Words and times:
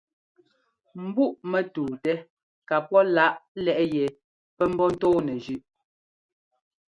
Mbúꞌmɛtúutɛ 1.03 2.13
ka 2.67 2.75
pɔ́ 2.87 3.01
láꞌ 3.15 3.35
lɛ́ꞌ 3.63 3.83
yɛ 3.95 4.05
pɛ́ 4.57 4.67
ḿbɔ́ 4.73 4.87
ńtɔɔnɛ 4.93 5.33
zʉꞌ. 5.43 5.63